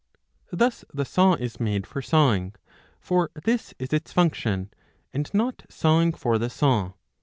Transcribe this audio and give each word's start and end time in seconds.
Thus 0.51 0.83
the 0.91 1.05
saw 1.05 1.35
is 1.35 1.59
made 1.59 1.85
for 1.85 2.01
sawing, 2.01 2.55
for 2.99 3.29
this 3.43 3.75
is 3.77 3.93
its 3.93 4.11
function, 4.11 4.71
and 5.13 5.31
not 5.31 5.61
sawing 5.69 6.11
for 6.13 6.39
the 6.39 6.49
saw. 6.49 6.93